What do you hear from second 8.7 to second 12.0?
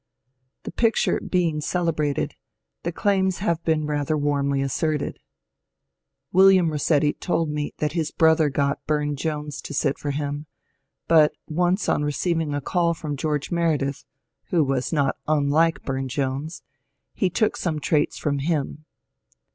Burne Jones to sit for him, but once